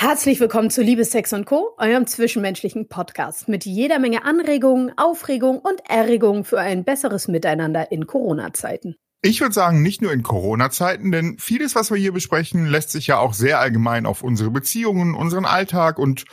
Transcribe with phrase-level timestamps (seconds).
[0.00, 5.58] Herzlich willkommen zu Liebe, Sex und Co., eurem zwischenmenschlichen Podcast mit jeder Menge Anregungen, Aufregung
[5.58, 8.94] und Erregung für ein besseres Miteinander in Corona-Zeiten.
[9.22, 13.08] Ich würde sagen, nicht nur in Corona-Zeiten, denn vieles, was wir hier besprechen, lässt sich
[13.08, 16.26] ja auch sehr allgemein auf unsere Beziehungen, unseren Alltag und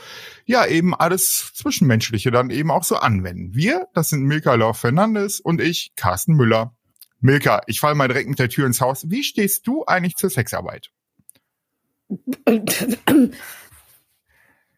[0.46, 3.56] ja, eben alles Zwischenmenschliche dann eben auch so anwenden.
[3.56, 6.76] Wir, das sind Milka Lauf Fernandes und ich, Carsten Müller.
[7.20, 9.10] Milka, ich falle mal direkt mit der Tür ins Haus.
[9.10, 10.92] Wie stehst du eigentlich zur Sexarbeit?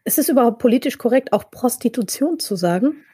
[0.04, 3.04] Ist es überhaupt politisch korrekt, auch Prostitution zu sagen?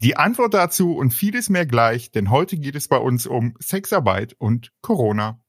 [0.00, 4.34] Die Antwort dazu und vieles mehr gleich, denn heute geht es bei uns um Sexarbeit
[4.38, 5.40] und Corona.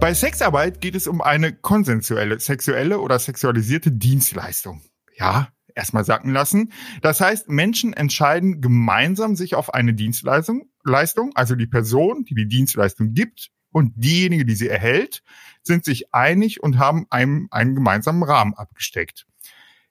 [0.00, 4.80] Bei Sexarbeit geht es um eine konsensuelle, sexuelle oder sexualisierte Dienstleistung.
[5.16, 6.72] Ja, erstmal sacken lassen.
[7.00, 12.48] Das heißt, Menschen entscheiden gemeinsam sich auf eine Dienstleistung, Leistung, also die Person, die die
[12.48, 15.22] Dienstleistung gibt und diejenige, die sie erhält,
[15.62, 19.26] sind sich einig und haben einem einen gemeinsamen Rahmen abgesteckt.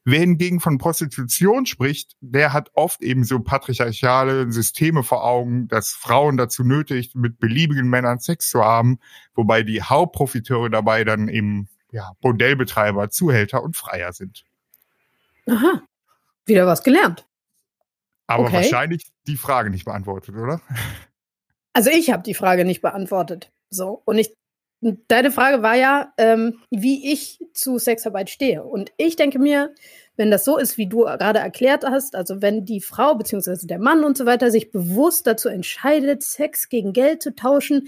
[0.10, 5.90] Wer hingegen von Prostitution spricht, der hat oft eben so patriarchale Systeme vor Augen, dass
[5.92, 9.00] Frauen dazu nötigt, mit beliebigen Männern Sex zu haben,
[9.36, 14.46] wobei die Hauptprofiteure dabei dann eben ja, Bordellbetreiber, Zuhälter und Freier sind.
[15.48, 15.84] Aha,
[16.46, 17.26] wieder was gelernt.
[18.28, 18.54] Aber okay.
[18.54, 20.62] wahrscheinlich die Frage nicht beantwortet, oder?
[21.74, 23.52] Also ich habe die Frage nicht beantwortet.
[23.70, 24.34] So und ich.
[25.08, 28.64] Deine Frage war ja, ähm, wie ich zu Sexarbeit stehe.
[28.64, 29.76] Und ich denke mir,
[30.16, 33.68] wenn das so ist, wie du gerade erklärt hast, also wenn die Frau bzw.
[33.68, 37.88] der Mann und so weiter sich bewusst dazu entscheidet, Sex gegen Geld zu tauschen,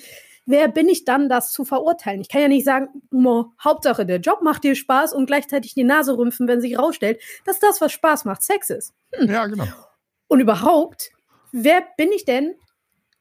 [0.50, 2.22] wer bin ich dann, das zu verurteilen?
[2.22, 5.84] Ich kann ja nicht sagen, mo, Hauptsache der Job macht dir Spaß und gleichzeitig die
[5.84, 8.94] Nase rümpfen, wenn sich rausstellt, dass das, was Spaß macht, Sex ist.
[9.14, 9.30] Hm.
[9.30, 9.66] Ja, genau.
[10.28, 11.12] Und überhaupt,
[11.52, 12.56] wer bin ich denn,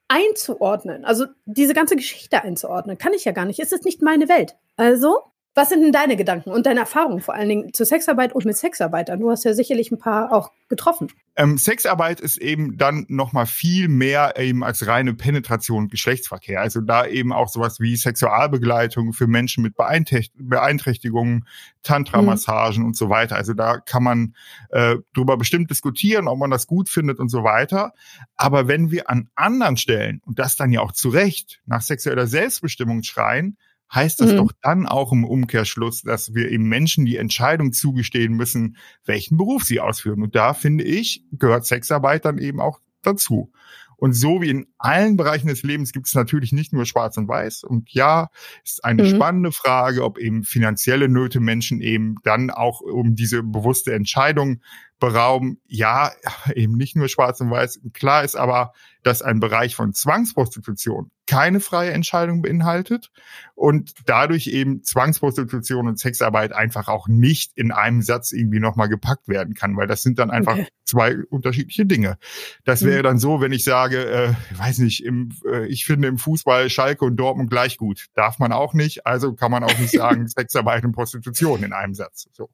[0.09, 1.05] einzuordnen?
[1.05, 3.61] Also diese ganze Geschichte einzuordnen, kann ich ja gar nicht.
[3.61, 4.57] Es ist nicht meine Welt.
[4.77, 5.21] Also
[5.59, 8.57] was sind denn deine Gedanken und deine Erfahrungen vor allen Dingen zur Sexarbeit und mit
[8.57, 9.19] Sexarbeitern?
[9.19, 11.09] Du hast ja sicherlich ein paar auch getroffen.
[11.35, 16.61] Ähm, Sexarbeit ist eben dann noch mal viel mehr eben als reine Penetration und Geschlechtsverkehr.
[16.61, 21.45] Also da eben auch sowas wie Sexualbegleitung für Menschen mit Beeinträchtigungen,
[21.83, 22.87] Tantra-Massagen mhm.
[22.87, 23.35] und so weiter.
[23.35, 24.35] Also da kann man
[24.71, 27.95] äh, drüber bestimmt diskutieren, ob man das gut findet und so weiter.
[28.37, 32.29] Aber wenn wir an anderen Stellen und das dann ja auch zu Recht nach sexueller
[32.29, 33.57] Selbstbestimmung schreien,
[33.93, 34.37] heißt das mhm.
[34.37, 39.65] doch dann auch im Umkehrschluss, dass wir eben Menschen die Entscheidung zugestehen müssen, welchen Beruf
[39.65, 40.23] sie ausführen.
[40.23, 43.53] Und da finde ich, gehört Sexarbeit dann eben auch dazu.
[44.01, 47.27] Und so wie in allen Bereichen des Lebens gibt es natürlich nicht nur Schwarz und
[47.27, 47.65] Weiß.
[47.65, 48.29] Und ja,
[48.63, 49.09] ist eine mhm.
[49.09, 54.63] spannende Frage, ob eben finanzielle Nöte Menschen eben dann auch um diese bewusste Entscheidung
[55.01, 55.61] berauben.
[55.67, 56.13] Ja,
[56.55, 57.81] eben nicht nur Schwarz und Weiß.
[57.93, 58.73] Klar ist aber,
[59.03, 63.11] dass ein Bereich von Zwangsprostitution keine freie Entscheidung beinhaltet
[63.55, 69.29] und dadurch eben Zwangsprostitution und Sexarbeit einfach auch nicht in einem Satz irgendwie nochmal gepackt
[69.29, 70.69] werden kann, weil das sind dann einfach okay.
[70.85, 72.17] zwei unterschiedliche Dinge.
[72.65, 73.03] Das wäre mhm.
[73.03, 77.05] dann so, wenn ich sage, äh, weiß nicht, im, äh, ich finde im Fußball Schalke
[77.05, 78.07] und Dortmund gleich gut.
[78.15, 81.93] Darf man auch nicht, also kann man auch nicht sagen Sexarbeit und Prostitution in einem
[81.93, 82.29] Satz.
[82.33, 82.49] So.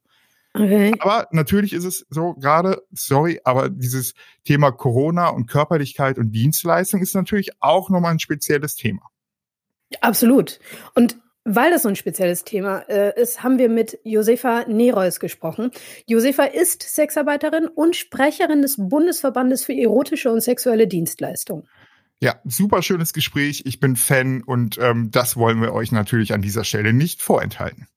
[0.57, 0.95] Okay.
[1.01, 7.03] Aber natürlich ist es so gerade, sorry, aber dieses Thema Corona und Körperlichkeit und Dienstleistung
[7.03, 9.03] ist natürlich auch nochmal ein spezielles Thema.
[10.01, 10.61] Absolut.
[10.95, 15.73] Und weil das so ein spezielles Thema äh, ist, haben wir mit Josefa Nereus gesprochen.
[16.07, 21.69] Josefa ist Sexarbeiterin und Sprecherin des Bundesverbandes für erotische und sexuelle Dienstleistungen.
[22.21, 23.65] Ja, super schönes Gespräch.
[23.67, 27.89] Ich bin Fan und ähm, das wollen wir euch natürlich an dieser Stelle nicht vorenthalten.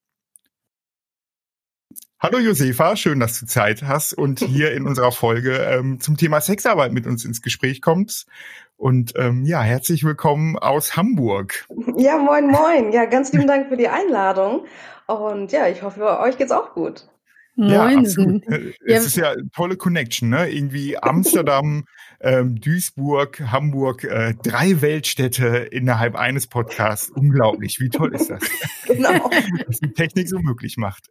[2.20, 6.42] Hallo Josefa, schön, dass du Zeit hast und hier in unserer Folge ähm, zum Thema
[6.42, 8.28] Sexarbeit mit uns ins Gespräch kommst.
[8.76, 11.68] Und ähm, ja, herzlich willkommen aus Hamburg.
[11.96, 12.92] Ja, moin, moin.
[12.92, 14.66] Ja, ganz lieben Dank für die Einladung.
[15.06, 17.08] Und ja, ich hoffe, euch geht's auch gut.
[17.56, 18.48] Ja, absolut.
[18.48, 20.50] Äh, es ist ja tolle Connection, ne?
[20.50, 21.86] Irgendwie Amsterdam,
[22.20, 27.12] ähm, Duisburg, Hamburg, äh, drei Weltstädte innerhalb eines Podcasts.
[27.12, 27.80] Unglaublich.
[27.80, 28.42] Wie toll ist das?
[28.86, 29.30] Genau.
[29.68, 31.10] Was die Technik so möglich macht.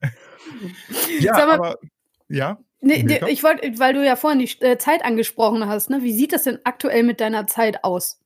[1.21, 1.79] Ja, mal, aber
[2.29, 2.59] ja.
[2.81, 6.03] Nee, ich wollte, weil du ja vorhin die äh, Zeit angesprochen hast, ne?
[6.03, 8.21] Wie sieht das denn aktuell mit deiner Zeit aus?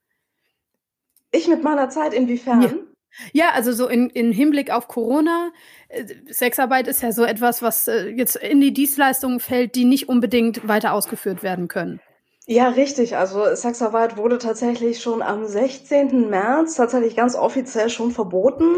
[1.31, 2.63] Ich mit meiner Zeit inwiefern?
[2.63, 2.71] Ja.
[3.33, 5.51] Ja, also so in, in Hinblick auf Corona.
[5.89, 10.09] Äh, Sexarbeit ist ja so etwas, was äh, jetzt in die Dienstleistungen fällt, die nicht
[10.09, 12.01] unbedingt weiter ausgeführt werden können.
[12.53, 13.17] Ja, richtig.
[13.17, 16.29] Also Sexarbeit wurde tatsächlich schon am 16.
[16.31, 18.75] März tatsächlich ganz offiziell schon verboten.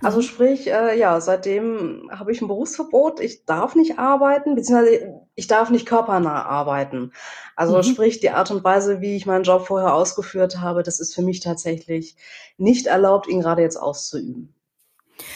[0.00, 0.22] Also Mhm.
[0.22, 3.18] sprich, äh, ja, seitdem habe ich ein Berufsverbot.
[3.18, 7.10] Ich darf nicht arbeiten, beziehungsweise ich darf nicht körpernah arbeiten.
[7.56, 7.82] Also Mhm.
[7.82, 11.22] sprich, die Art und Weise, wie ich meinen Job vorher ausgeführt habe, das ist für
[11.22, 12.14] mich tatsächlich
[12.58, 14.54] nicht erlaubt, ihn gerade jetzt auszuüben.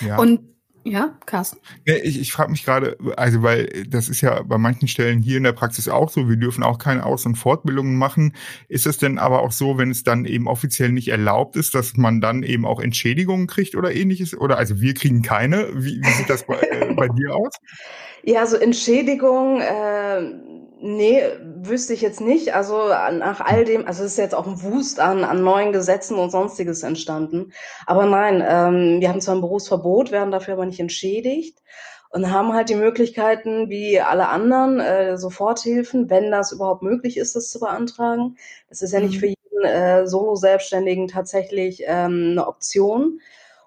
[0.01, 0.17] Ja.
[0.17, 0.55] Und
[0.85, 1.59] ja, Carsten.
[1.85, 5.43] Ich ich frage mich gerade, also weil das ist ja bei manchen Stellen hier in
[5.43, 8.35] der Praxis auch so, wir dürfen auch keine Aus- und Fortbildungen machen.
[8.69, 11.97] Ist es denn aber auch so, wenn es dann eben offiziell nicht erlaubt ist, dass
[11.97, 14.37] man dann eben auch Entschädigungen kriegt oder ähnliches?
[14.37, 15.69] Oder also wir kriegen keine.
[15.75, 17.53] Wie, wie sieht das bei, äh, bei dir aus?
[18.23, 20.21] Ja, so Entschädigung, äh,
[20.81, 21.23] nee,
[21.63, 22.55] wüsste ich jetzt nicht.
[22.55, 26.17] Also nach all dem, also es ist jetzt auch ein Wust an, an neuen Gesetzen
[26.19, 27.53] und sonstiges entstanden.
[27.87, 31.59] Aber nein, ähm, wir haben zwar ein Berufsverbot, werden dafür aber nicht entschädigt
[32.11, 37.37] und haben halt die Möglichkeiten, wie alle anderen, äh, Soforthilfen, wenn das überhaupt möglich ist,
[37.37, 38.37] das zu beantragen.
[38.69, 39.21] Das ist ja nicht Mhm.
[39.21, 43.21] für jeden äh, Solo-Selbstständigen tatsächlich ähm, eine Option.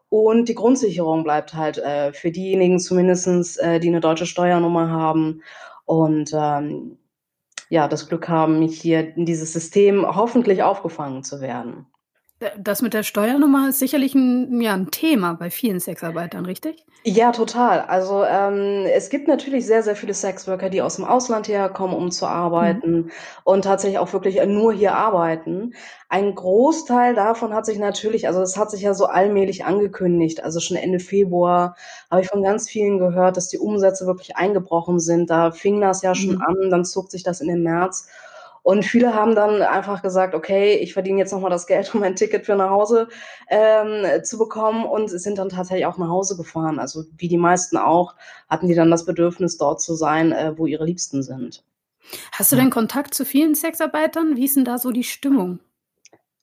[0.09, 5.41] Und die Grundsicherung bleibt halt äh, für diejenigen zumindestens, äh, die eine deutsche Steuernummer haben
[5.85, 6.97] und ähm,
[7.73, 11.87] ja, das Glück haben, hier in dieses System hoffentlich aufgefangen zu werden.
[12.57, 16.85] Das mit der Steuernummer ist sicherlich ein, ja, ein Thema bei vielen Sexarbeitern, richtig?
[17.05, 17.81] Ja, total.
[17.81, 22.11] Also ähm, es gibt natürlich sehr, sehr viele Sexworker, die aus dem Ausland herkommen, um
[22.11, 23.11] zu arbeiten
[23.43, 25.73] und tatsächlich auch wirklich nur hier arbeiten.
[26.07, 30.45] Ein Großteil davon hat sich natürlich, also es hat sich ja so allmählich angekündigt.
[30.45, 31.75] Also schon Ende Februar
[32.09, 35.29] habe ich von ganz vielen gehört, dass die Umsätze wirklich eingebrochen sind.
[35.29, 36.41] Da fing das ja schon Mhm.
[36.41, 38.07] an, dann zog sich das in den März.
[38.63, 42.15] Und viele haben dann einfach gesagt, okay, ich verdiene jetzt nochmal das Geld, um ein
[42.15, 43.07] Ticket für nach Hause
[43.49, 46.79] ähm, zu bekommen und sind dann tatsächlich auch nach Hause gefahren.
[46.79, 48.15] Also wie die meisten auch,
[48.49, 51.63] hatten die dann das Bedürfnis, dort zu sein, äh, wo ihre Liebsten sind.
[52.31, 54.35] Hast du denn Kontakt zu vielen Sexarbeitern?
[54.35, 55.59] Wie ist denn da so die Stimmung?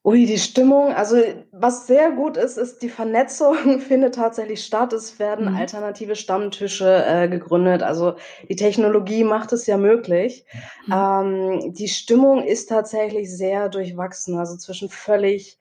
[0.03, 1.17] Ui, die Stimmung, also
[1.53, 4.93] was sehr gut ist, ist die Vernetzung findet tatsächlich statt.
[4.95, 5.57] Es werden Mhm.
[5.57, 7.83] alternative Stammtische äh, gegründet.
[7.83, 8.15] Also
[8.49, 10.47] die Technologie macht es ja möglich.
[10.87, 10.93] Mhm.
[10.95, 15.59] Ähm, die Stimmung ist tatsächlich sehr durchwachsen, also zwischen völlig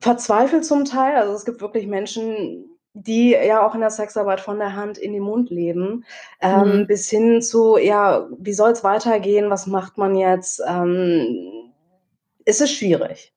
[0.00, 1.16] verzweifelt zum Teil.
[1.16, 5.12] Also es gibt wirklich Menschen, die ja auch in der Sexarbeit von der Hand in
[5.12, 6.04] den Mund leben,
[6.40, 6.86] ähm, Mhm.
[6.86, 9.50] bis hin zu, ja, wie soll es weitergehen?
[9.50, 10.62] Was macht man jetzt?
[10.66, 11.72] Ähm,
[12.46, 13.33] es ist schwierig.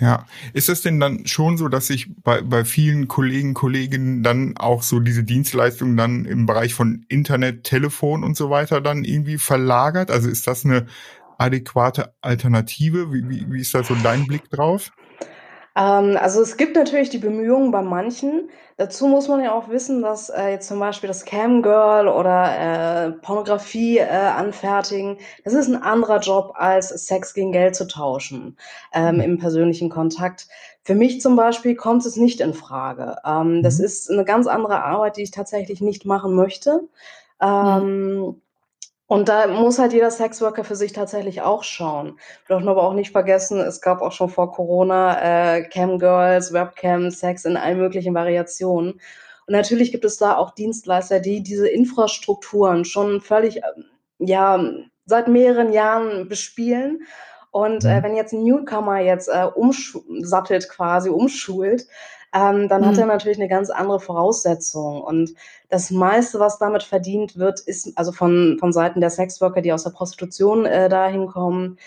[0.00, 4.56] Ja, ist es denn dann schon so, dass sich bei, bei vielen Kollegen, Kolleginnen dann
[4.56, 9.38] auch so diese Dienstleistung dann im Bereich von Internet, Telefon und so weiter dann irgendwie
[9.38, 10.10] verlagert?
[10.10, 10.86] Also ist das eine
[11.38, 13.12] adäquate Alternative?
[13.12, 14.90] Wie, wie, wie ist da so dein Blick drauf?
[15.76, 18.48] Ähm, also es gibt natürlich die Bemühungen bei manchen.
[18.76, 23.10] Dazu muss man ja auch wissen, dass äh, jetzt zum Beispiel das Camgirl oder äh,
[23.12, 28.56] Pornografie äh, anfertigen, das ist ein anderer Job als Sex gegen Geld zu tauschen
[28.92, 29.20] ähm, Mhm.
[29.20, 30.48] im persönlichen Kontakt.
[30.82, 33.16] Für mich zum Beispiel kommt es nicht in Frage.
[33.24, 33.84] Ähm, das Mhm.
[33.84, 36.80] ist eine ganz andere Arbeit, die ich tatsächlich nicht machen möchte.
[37.40, 38.40] Ähm,
[39.06, 42.18] und da muss halt jeder Sexworker für sich tatsächlich auch schauen.
[42.46, 47.10] Wir dürfen aber auch nicht vergessen, es gab auch schon vor Corona äh, Camgirls, Webcam,
[47.10, 48.92] Sex in allen möglichen Variationen.
[49.46, 53.84] Und natürlich gibt es da auch Dienstleister, die diese Infrastrukturen schon völlig, ähm,
[54.18, 54.64] ja,
[55.06, 57.02] seit mehreren Jahren bespielen.
[57.50, 58.02] Und äh, Mhm.
[58.02, 61.86] wenn jetzt ein Newcomer jetzt äh, umsattelt quasi, umschult,
[62.34, 63.10] ähm, dann hat er Mhm.
[63.10, 65.02] natürlich eine ganz andere Voraussetzung.
[65.02, 65.34] Und
[65.70, 69.84] das meiste, was damit verdient wird, ist also von, von Seiten der Sexworker, die aus
[69.84, 71.78] der Prostitution äh, dahin kommen,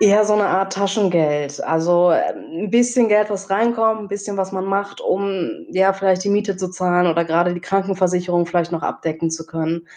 [0.00, 1.62] eher so eine Art Taschengeld.
[1.64, 6.24] Also äh, ein bisschen Geld, was reinkommt, ein bisschen, was man macht, um ja vielleicht
[6.24, 9.88] die Miete zu zahlen oder gerade die Krankenversicherung vielleicht noch abdecken zu können,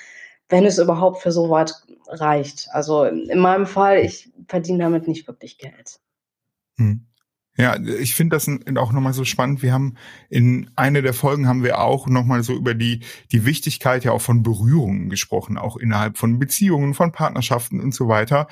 [0.49, 1.73] wenn es überhaupt für so weit
[2.07, 2.67] reicht.
[2.71, 5.99] Also in meinem Fall, ich verdiene damit nicht wirklich Geld.
[6.77, 7.07] Hm.
[7.55, 9.61] Ja, ich finde das auch nochmal so spannend.
[9.61, 9.95] Wir haben
[10.29, 14.21] in einer der Folgen haben wir auch nochmal so über die, die Wichtigkeit ja auch
[14.21, 18.47] von Berührungen gesprochen, auch innerhalb von Beziehungen, von Partnerschaften und so weiter.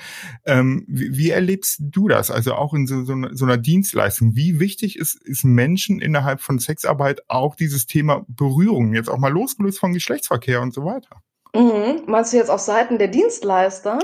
[0.46, 2.30] Ähm, wie, wie erlebst du das?
[2.30, 4.36] Also auch in so, so, einer- so einer Dienstleistung.
[4.36, 9.32] Wie wichtig ist, ist Menschen innerhalb von Sexarbeit auch dieses Thema Berührung, jetzt auch mal
[9.32, 11.22] losgelöst von Geschlechtsverkehr und so weiter?
[11.54, 12.02] Mhm.
[12.06, 13.98] Meinst du jetzt auf Seiten der Dienstleister?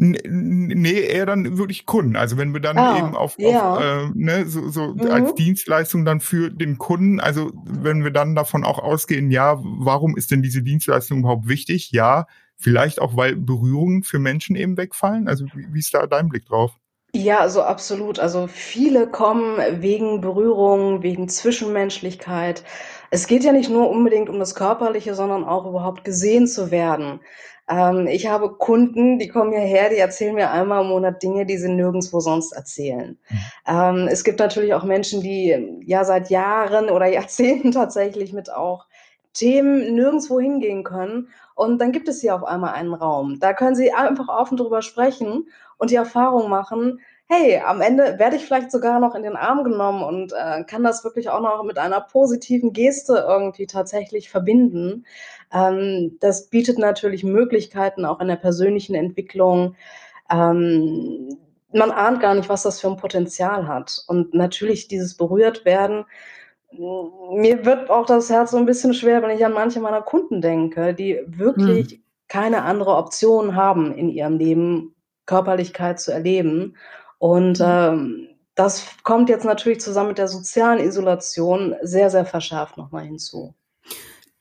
[0.00, 2.14] Nee, eher dann wirklich Kunden.
[2.14, 3.74] Also wenn wir dann Ah, eben auf, ja.
[3.74, 5.10] auf äh, ne, so, so Mhm.
[5.10, 10.16] als Dienstleistung dann für den Kunden, also wenn wir dann davon auch ausgehen, ja, warum
[10.16, 11.90] ist denn diese Dienstleistung überhaupt wichtig?
[11.90, 12.26] Ja,
[12.56, 15.26] vielleicht auch, weil Berührungen für Menschen eben wegfallen.
[15.26, 16.78] Also wie, wie ist da dein Blick drauf?
[17.14, 18.18] Ja, also absolut.
[18.18, 22.64] Also viele kommen wegen Berührung, wegen Zwischenmenschlichkeit.
[23.10, 27.20] Es geht ja nicht nur unbedingt um das Körperliche, sondern auch überhaupt gesehen zu werden.
[27.68, 31.58] Ähm, ich habe Kunden, die kommen hierher, die erzählen mir einmal im Monat Dinge, die
[31.58, 33.18] sie nirgendwo sonst erzählen.
[33.66, 38.86] Ähm, es gibt natürlich auch Menschen, die ja seit Jahren oder Jahrzehnten tatsächlich mit auch
[39.34, 41.28] Themen nirgendwo hingehen können.
[41.54, 43.38] Und dann gibt es hier auf einmal einen Raum.
[43.40, 48.36] Da können sie einfach offen drüber sprechen und die Erfahrung machen, hey, am Ende werde
[48.36, 51.62] ich vielleicht sogar noch in den Arm genommen und äh, kann das wirklich auch noch
[51.62, 55.04] mit einer positiven Geste irgendwie tatsächlich verbinden.
[55.52, 59.76] Ähm, das bietet natürlich Möglichkeiten auch in der persönlichen Entwicklung.
[60.30, 61.36] Ähm,
[61.70, 64.02] man ahnt gar nicht, was das für ein Potenzial hat.
[64.06, 66.06] Und natürlich dieses berührt werden.
[66.72, 70.40] Mir wird auch das Herz so ein bisschen schwer, wenn ich an manche meiner Kunden
[70.40, 72.02] denke, die wirklich hm.
[72.28, 74.94] keine andere Option haben in ihrem Leben,
[75.26, 76.74] Körperlichkeit zu erleben
[77.18, 77.66] und mhm.
[77.66, 83.54] ähm, das kommt jetzt natürlich zusammen mit der sozialen Isolation sehr, sehr verschärft nochmal hinzu.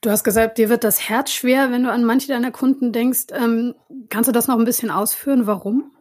[0.01, 3.27] Du hast gesagt, dir wird das Herz schwer, wenn du an manche deiner Kunden denkst.
[3.31, 3.75] Ähm,
[4.09, 5.45] kannst du das noch ein bisschen ausführen?
[5.45, 5.91] Warum?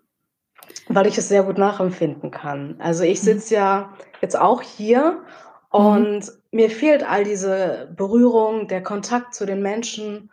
[0.89, 2.77] Weil ich es sehr gut nachempfinden kann.
[2.79, 3.25] Also ich mhm.
[3.25, 5.23] sitze ja jetzt auch hier
[5.71, 6.31] und mhm.
[6.53, 10.31] mir fehlt all diese Berührung, der Kontakt zu den Menschen.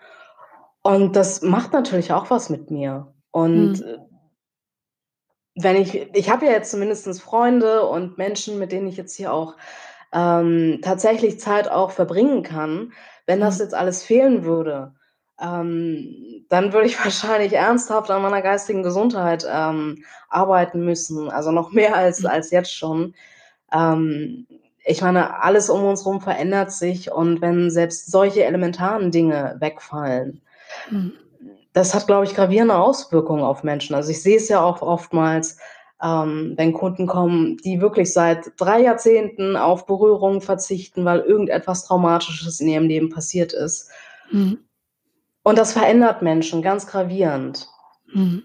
[0.83, 3.13] Und das macht natürlich auch was mit mir.
[3.31, 4.12] Und mhm
[5.55, 9.33] wenn ich, ich habe ja jetzt zumindest Freunde und Menschen, mit denen ich jetzt hier
[9.33, 9.55] auch
[10.11, 12.93] ähm, tatsächlich Zeit auch verbringen kann.
[13.25, 13.63] Wenn das mhm.
[13.63, 14.93] jetzt alles fehlen würde,
[15.39, 21.29] ähm, dann würde ich wahrscheinlich ernsthaft an meiner geistigen Gesundheit ähm, arbeiten müssen.
[21.29, 22.27] Also noch mehr als, mhm.
[22.27, 23.13] als jetzt schon.
[23.71, 24.47] Ähm,
[24.85, 30.41] ich meine, alles um uns herum verändert sich und wenn selbst solche elementaren Dinge wegfallen,
[30.89, 31.13] mhm
[31.73, 33.95] das hat, glaube ich, gravierende Auswirkungen auf Menschen.
[33.95, 35.57] Also ich sehe es ja auch oftmals,
[36.01, 42.59] ähm, wenn Kunden kommen, die wirklich seit drei Jahrzehnten auf Berührung verzichten, weil irgendetwas Traumatisches
[42.59, 43.89] in ihrem Leben passiert ist.
[44.31, 44.59] Mhm.
[45.43, 47.67] Und das verändert Menschen ganz gravierend.
[48.13, 48.43] Mhm.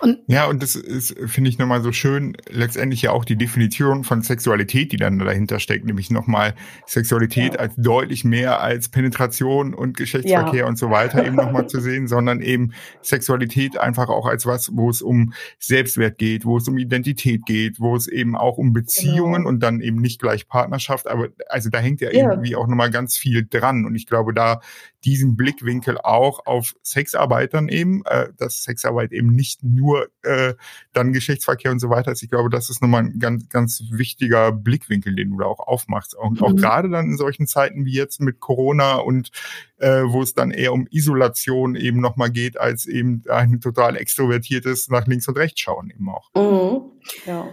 [0.00, 4.04] Und ja, und das ist, finde ich, nochmal so schön, letztendlich ja auch die Definition
[4.04, 6.54] von Sexualität, die dann dahinter steckt, nämlich nochmal
[6.86, 7.60] Sexualität ja.
[7.60, 10.66] als deutlich mehr als Penetration und Geschlechtsverkehr ja.
[10.66, 14.90] und so weiter eben nochmal zu sehen, sondern eben Sexualität einfach auch als was, wo
[14.90, 19.42] es um Selbstwert geht, wo es um Identität geht, wo es eben auch um Beziehungen
[19.42, 19.48] genau.
[19.48, 22.30] und dann eben nicht gleich Partnerschaft, aber also da hängt ja, ja.
[22.30, 24.60] irgendwie auch nochmal ganz viel dran und ich glaube, da
[25.06, 30.54] diesen Blickwinkel auch auf Sexarbeitern eben, äh, dass Sexarbeit eben nicht nur äh,
[30.92, 32.22] dann Geschlechtsverkehr und so weiter ist.
[32.22, 36.14] Ich glaube, das ist nochmal ein ganz, ganz wichtiger Blickwinkel, den du da auch aufmachst.
[36.14, 36.56] Und auch mhm.
[36.56, 39.30] gerade dann in solchen Zeiten wie jetzt mit Corona und
[39.78, 44.88] äh, wo es dann eher um Isolation eben nochmal geht, als eben ein total extrovertiertes
[44.88, 46.30] nach links und rechts schauen eben auch.
[46.34, 46.90] Mhm.
[47.26, 47.48] Ja.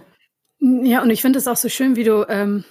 [0.59, 2.63] Ja, und ich finde es auch so schön, wie du ähm,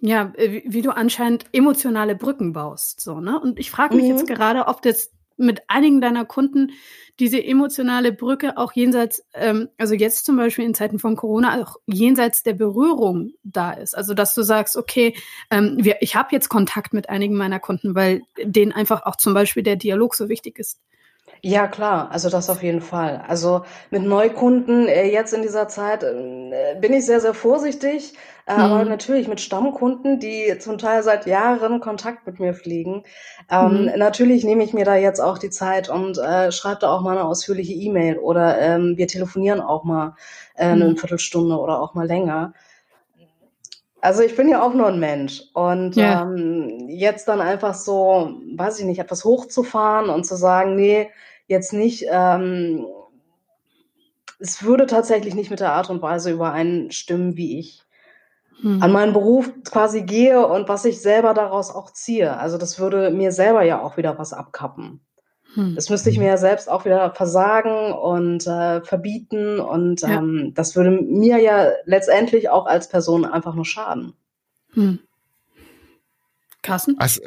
[0.00, 3.40] ja, wie, wie, du anscheinend emotionale Brücken baust, so, ne?
[3.40, 4.10] Und ich frage mich mhm.
[4.10, 6.72] jetzt gerade, ob jetzt mit einigen deiner Kunden
[7.18, 11.76] diese emotionale Brücke auch jenseits, ähm, also jetzt zum Beispiel in Zeiten von Corona, auch
[11.86, 13.96] jenseits der Berührung da ist.
[13.96, 15.14] Also dass du sagst, okay,
[15.50, 19.34] ähm, wir, ich habe jetzt Kontakt mit einigen meiner Kunden, weil denen einfach auch zum
[19.34, 20.80] Beispiel der Dialog so wichtig ist.
[21.42, 23.22] Ja, klar, also das auf jeden Fall.
[23.28, 28.14] Also mit Neukunden äh, jetzt in dieser Zeit äh, bin ich sehr, sehr vorsichtig,
[28.46, 28.60] äh, mhm.
[28.60, 33.04] aber natürlich mit Stammkunden, die zum Teil seit Jahren Kontakt mit mir pflegen.
[33.50, 33.92] Ähm, mhm.
[33.96, 37.16] Natürlich nehme ich mir da jetzt auch die Zeit und äh, schreibe da auch mal
[37.16, 40.16] eine ausführliche E-Mail oder ähm, wir telefonieren auch mal
[40.56, 40.96] äh, eine mhm.
[40.96, 42.52] Viertelstunde oder auch mal länger.
[44.00, 46.22] Also ich bin ja auch nur ein Mensch und ja.
[46.22, 51.10] ähm, jetzt dann einfach so, weiß ich nicht, etwas hochzufahren und zu sagen, nee,
[51.48, 52.86] jetzt nicht, ähm,
[54.38, 57.82] es würde tatsächlich nicht mit der Art und Weise übereinstimmen, wie ich
[58.60, 58.80] hm.
[58.82, 62.36] an meinen Beruf quasi gehe und was ich selber daraus auch ziehe.
[62.36, 65.00] Also das würde mir selber ja auch wieder was abkappen.
[65.58, 65.74] Hm.
[65.74, 70.18] Das müsste ich mir ja selbst auch wieder versagen und äh, verbieten und ja.
[70.18, 74.12] ähm, das würde mir ja letztendlich auch als Person einfach nur schaden.
[74.74, 75.00] Hm.
[76.62, 76.94] Carsten?
[76.98, 77.22] Also,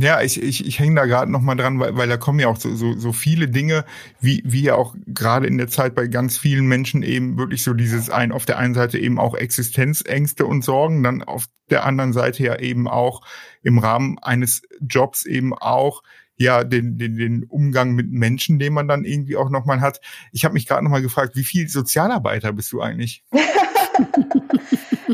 [0.00, 2.48] ja, ich, ich, ich hänge da gerade noch mal dran, weil, weil da kommen ja
[2.48, 3.84] auch so, so, so viele Dinge,
[4.20, 7.72] wie, wie ja auch gerade in der Zeit bei ganz vielen Menschen eben wirklich so
[7.72, 12.12] dieses ein, auf der einen Seite eben auch Existenzängste und Sorgen, dann auf der anderen
[12.12, 13.20] Seite ja eben auch
[13.62, 16.02] im Rahmen eines Jobs eben auch
[16.38, 20.00] ja den, den, den Umgang mit Menschen, den man dann irgendwie auch nochmal hat.
[20.32, 23.24] Ich habe mich gerade nochmal gefragt, wie viel Sozialarbeiter bist du eigentlich?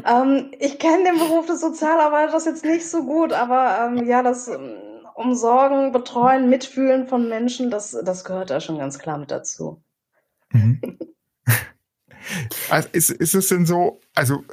[0.07, 4.49] ähm, ich kenne den Beruf des Sozialarbeiters jetzt nicht so gut, aber ähm, ja, das
[4.49, 4.75] ähm,
[5.15, 9.83] Umsorgen, Betreuen, Mitfühlen von Menschen, das, das gehört da schon ganz klar mit dazu.
[10.51, 10.81] Mhm.
[12.71, 14.45] also ist, ist es denn so, also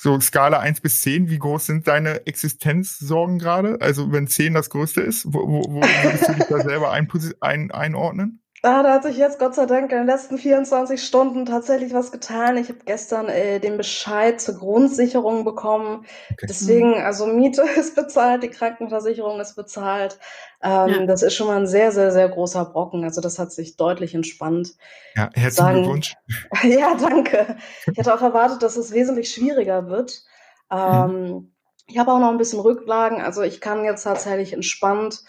[0.00, 3.80] So Skala 1 bis 10, wie groß sind deine Existenzsorgen gerade?
[3.80, 7.08] Also wenn 10 das größte ist, wo, wo, wo würdest du dich da selber ein,
[7.40, 8.40] ein, einordnen?
[8.62, 12.10] Ah, da hat sich jetzt Gott sei Dank in den letzten 24 Stunden tatsächlich was
[12.10, 12.56] getan.
[12.56, 16.04] Ich habe gestern äh, den Bescheid zur Grundsicherung bekommen.
[16.32, 16.46] Okay.
[16.48, 20.18] Deswegen, also Miete ist bezahlt, die Krankenversicherung ist bezahlt.
[20.60, 21.06] Ähm, ja.
[21.06, 23.04] Das ist schon mal ein sehr, sehr, sehr großer Brocken.
[23.04, 24.74] Also das hat sich deutlich entspannt.
[25.14, 26.14] Ja, herzlichen Glückwunsch.
[26.64, 27.56] ja, danke.
[27.86, 30.24] Ich hätte auch erwartet, dass es wesentlich schwieriger wird.
[30.70, 31.52] Ähm, mhm.
[31.86, 33.22] Ich habe auch noch ein bisschen Rücklagen.
[33.22, 35.22] Also ich kann jetzt tatsächlich entspannt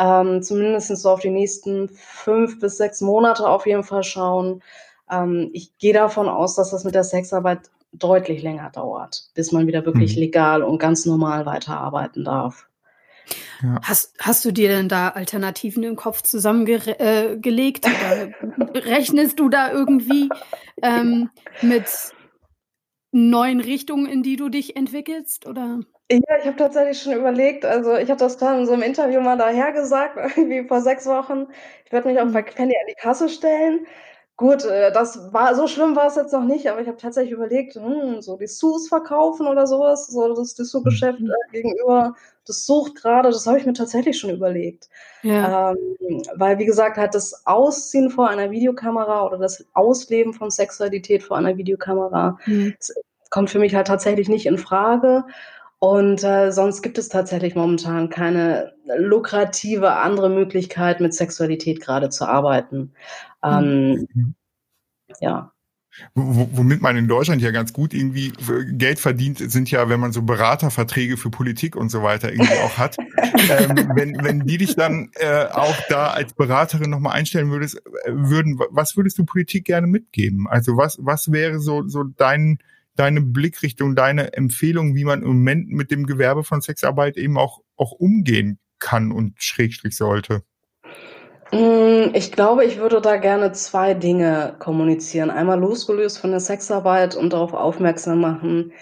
[0.00, 4.62] ähm, zumindest so auf die nächsten fünf bis sechs Monate auf jeden Fall schauen.
[5.10, 9.66] Ähm, ich gehe davon aus, dass das mit der Sexarbeit deutlich länger dauert, bis man
[9.66, 10.22] wieder wirklich mhm.
[10.22, 12.66] legal und ganz normal weiterarbeiten darf.
[13.62, 13.80] Ja.
[13.82, 16.98] Hast, hast du dir denn da Alternativen im Kopf zusammengelegt?
[16.98, 20.30] Äh, oder rechnest du da irgendwie
[20.82, 21.28] ähm,
[21.60, 21.84] mit
[23.12, 25.46] neuen Richtungen, in die du dich entwickelst?
[25.46, 25.80] Oder?
[26.10, 29.20] Ja, ich habe tatsächlich schon überlegt, also ich habe das dann in so einem Interview
[29.20, 31.46] mal daher gesagt, irgendwie vor sechs Wochen,
[31.84, 33.86] ich werde mich auch bei Penny an die Kasse stellen.
[34.36, 37.32] Gut, äh, das war so schlimm war es jetzt noch nicht, aber ich habe tatsächlich
[37.32, 41.30] überlegt, hm, so Dessous verkaufen oder sowas, so das Dessous-Geschäft mhm.
[41.30, 42.14] äh, gegenüber,
[42.46, 44.88] das sucht gerade, das habe ich mir tatsächlich schon überlegt.
[45.22, 45.72] Ja.
[45.72, 51.22] Ähm, weil, wie gesagt, halt das Ausziehen vor einer Videokamera oder das Ausleben von Sexualität
[51.22, 52.74] vor einer Videokamera, mhm.
[53.30, 55.24] kommt für mich halt tatsächlich nicht in Frage.
[55.80, 62.28] Und äh, sonst gibt es tatsächlich momentan keine lukrative andere Möglichkeit, mit Sexualität gerade zu
[62.28, 62.92] arbeiten.
[63.42, 64.34] Ähm, mhm.
[65.20, 65.52] Ja.
[66.14, 68.32] Womit man in Deutschland ja ganz gut irgendwie
[68.72, 72.78] Geld verdient, sind ja, wenn man so Beraterverträge für Politik und so weiter irgendwie auch
[72.78, 72.96] hat.
[73.50, 78.12] ähm, wenn, wenn die dich dann äh, auch da als Beraterin nochmal einstellen würdest, äh,
[78.12, 80.46] würden, was würdest du Politik gerne mitgeben?
[80.46, 82.58] Also was, was wäre so, so dein,
[83.00, 87.60] deine Blickrichtung, deine Empfehlung, wie man im Moment mit dem Gewerbe von Sexarbeit eben auch,
[87.76, 90.42] auch umgehen kann und schrägstrich sollte?
[91.50, 95.30] Mm, ich glaube, ich würde da gerne zwei Dinge kommunizieren.
[95.30, 98.72] Einmal losgelöst von der Sexarbeit und darauf aufmerksam machen,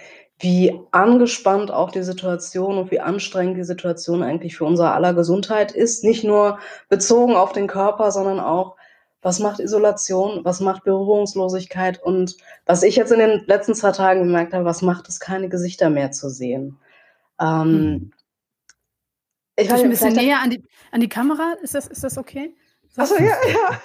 [0.41, 5.71] wie angespannt auch die Situation und wie anstrengend die Situation eigentlich für unser aller Gesundheit
[5.71, 6.03] ist.
[6.03, 6.59] Nicht nur
[6.89, 8.78] bezogen auf den Körper, sondern auch
[9.29, 14.21] was macht Isolation, was macht Berührungslosigkeit und was ich jetzt in den letzten zwei Tagen
[14.21, 16.79] gemerkt habe, was macht es, keine Gesichter mehr zu sehen.
[17.39, 18.13] Ähm, hm.
[19.57, 22.57] Ich weiß, ein bisschen näher an die, an die Kamera, ist das, ist das okay?
[22.97, 23.81] Achso, ja, ja.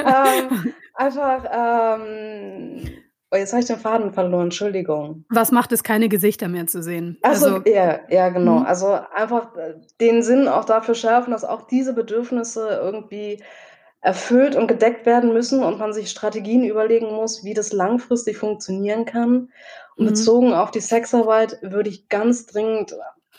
[0.40, 2.95] ähm, einfach, ähm,
[3.32, 5.24] Oh, jetzt habe ich den Faden verloren, Entschuldigung.
[5.28, 7.18] Was macht es, keine Gesichter mehr zu sehen?
[7.22, 8.60] Also, also ja, ja, genau.
[8.60, 8.66] Mhm.
[8.66, 13.42] Also einfach äh, den Sinn auch dafür schärfen, dass auch diese Bedürfnisse irgendwie
[14.00, 19.04] erfüllt und gedeckt werden müssen und man sich Strategien überlegen muss, wie das langfristig funktionieren
[19.04, 19.50] kann.
[19.96, 20.10] Und mhm.
[20.10, 22.94] bezogen auf die Sexarbeit würde ich ganz dringend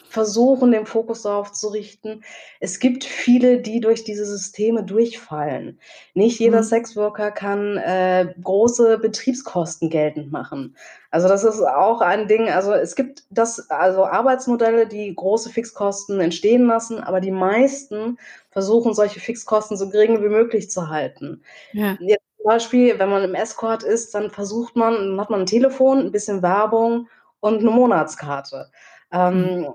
[0.09, 2.23] versuchen, den Fokus darauf zu richten.
[2.59, 5.79] Es gibt viele, die durch diese Systeme durchfallen.
[6.13, 6.65] Nicht jeder mhm.
[6.65, 10.75] Sexworker kann äh, große Betriebskosten geltend machen.
[11.11, 12.49] Also das ist auch ein Ding.
[12.49, 18.17] Also es gibt das, also Arbeitsmodelle, die große Fixkosten entstehen lassen, aber die meisten
[18.51, 21.43] versuchen, solche Fixkosten so gering wie möglich zu halten.
[21.73, 21.97] Ja.
[21.99, 25.45] Jetzt zum Beispiel, wenn man im Escort ist, dann versucht man, dann hat man ein
[25.45, 27.07] Telefon, ein bisschen Werbung
[27.39, 28.69] und eine Monatskarte.
[29.11, 29.67] Ähm, mhm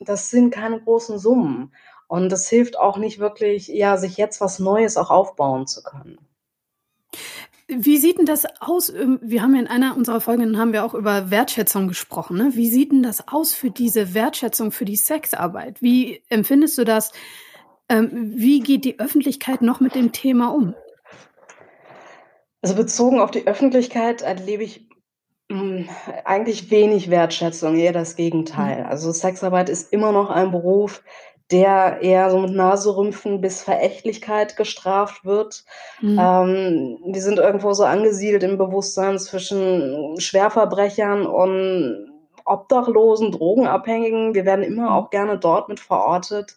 [0.00, 1.72] das sind keine großen Summen.
[2.08, 6.18] Und das hilft auch nicht wirklich, ja, sich jetzt was Neues auch aufbauen zu können.
[7.68, 8.90] Wie sieht denn das aus?
[8.90, 12.36] Ähm, wir haben ja in einer unserer Folgen haben wir auch über Wertschätzung gesprochen.
[12.36, 12.50] Ne?
[12.54, 15.80] Wie sieht denn das aus für diese Wertschätzung für die Sexarbeit?
[15.80, 17.12] Wie empfindest du das?
[17.88, 20.74] Ähm, wie geht die Öffentlichkeit noch mit dem Thema um?
[22.60, 24.89] Also bezogen auf die Öffentlichkeit erlebe ich
[26.24, 28.80] eigentlich wenig Wertschätzung, eher das Gegenteil.
[28.80, 28.86] Mhm.
[28.86, 31.02] Also Sexarbeit ist immer noch ein Beruf,
[31.50, 35.64] der eher so mit Naserümpfen bis Verächtlichkeit gestraft wird.
[36.00, 36.18] Mhm.
[36.20, 42.12] Ähm, wir sind irgendwo so angesiedelt im Bewusstsein zwischen Schwerverbrechern und
[42.44, 44.34] Obdachlosen, Drogenabhängigen.
[44.34, 44.92] Wir werden immer mhm.
[44.92, 46.56] auch gerne dort mit verortet.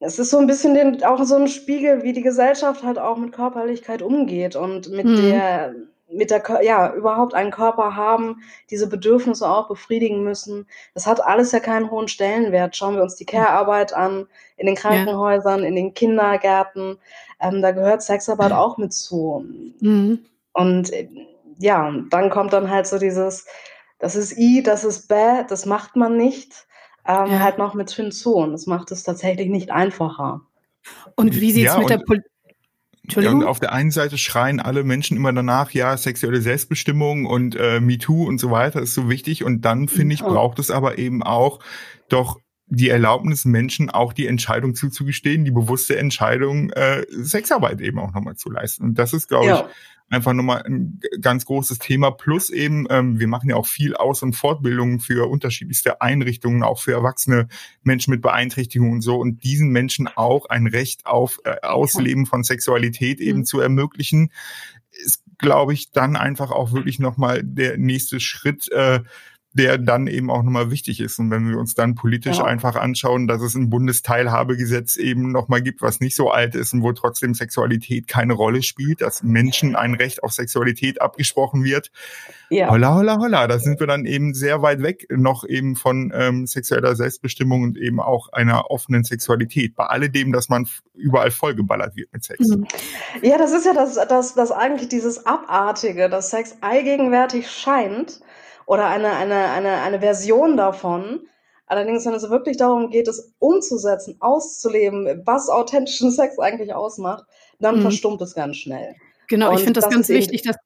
[0.00, 3.16] Es ist so ein bisschen den, auch so ein Spiegel, wie die Gesellschaft halt auch
[3.16, 5.16] mit Körperlichkeit umgeht und mit mhm.
[5.16, 5.74] der
[6.10, 10.66] mit der, ja, überhaupt einen Körper haben, diese Bedürfnisse auch befriedigen müssen.
[10.94, 12.76] Das hat alles ja keinen hohen Stellenwert.
[12.76, 15.66] Schauen wir uns die Care-Arbeit an, in den Krankenhäusern, ja.
[15.66, 16.98] in den Kindergärten.
[17.40, 18.58] Ähm, da gehört Sexarbeit ja.
[18.58, 19.44] auch mit zu.
[19.80, 20.24] Mhm.
[20.52, 20.90] Und
[21.58, 23.46] ja, dann kommt dann halt so dieses,
[23.98, 26.66] das ist I, das ist Bä, das macht man nicht,
[27.06, 27.40] ähm, ja.
[27.40, 28.36] halt noch mit hinzu.
[28.36, 30.40] Und das macht es tatsächlich nicht einfacher.
[31.16, 32.30] Und wie sieht's mit der Politik?
[33.10, 37.56] Ja, und auf der einen Seite schreien alle Menschen immer danach, ja, sexuelle Selbstbestimmung und
[37.56, 39.44] äh, MeToo und so weiter ist so wichtig.
[39.44, 41.60] Und dann, finde ich, braucht es aber eben auch
[42.08, 42.38] doch
[42.70, 48.36] die Erlaubnis Menschen auch die Entscheidung zuzugestehen, die bewusste Entscheidung, äh, Sexarbeit eben auch nochmal
[48.36, 48.84] zu leisten.
[48.84, 49.60] Und das ist, glaube ja.
[49.60, 49.64] ich,
[50.10, 52.10] einfach nochmal ein ganz großes Thema.
[52.10, 56.80] Plus eben, ähm, wir machen ja auch viel Aus- und Fortbildungen für unterschiedlichste Einrichtungen, auch
[56.80, 57.48] für erwachsene
[57.82, 59.18] Menschen mit Beeinträchtigungen und so.
[59.18, 63.44] Und diesen Menschen auch ein Recht auf äh, Ausleben von Sexualität eben mhm.
[63.44, 64.32] zu ermöglichen,
[64.90, 69.00] ist, glaube ich, dann einfach auch wirklich nochmal der nächste Schritt, äh,
[69.58, 71.18] der dann eben auch nochmal wichtig ist.
[71.18, 72.44] Und wenn wir uns dann politisch ja.
[72.44, 76.82] einfach anschauen, dass es ein Bundesteilhabegesetz eben nochmal gibt, was nicht so alt ist und
[76.82, 81.90] wo trotzdem Sexualität keine Rolle spielt, dass Menschen ein Recht auf Sexualität abgesprochen wird.
[82.50, 82.70] Ja.
[82.70, 83.48] Holla, holla, holla.
[83.48, 87.76] Da sind wir dann eben sehr weit weg noch eben von ähm, sexueller Selbstbestimmung und
[87.76, 89.74] eben auch einer offenen Sexualität.
[89.74, 92.48] Bei alledem, dass man überall vollgeballert wird mit Sex.
[92.48, 92.66] Mhm.
[93.22, 98.20] Ja, das ist ja das, das, das eigentlich dieses Abartige, dass Sex allgegenwärtig scheint
[98.68, 101.26] oder eine, eine, eine, eine Version davon.
[101.66, 107.24] Allerdings, wenn es wirklich darum geht, es umzusetzen, auszuleben, was authentischen Sex eigentlich ausmacht,
[107.58, 107.82] dann mhm.
[107.82, 108.94] verstummt es ganz schnell.
[109.26, 110.56] Genau, Und ich finde das, das ganz wichtig, dass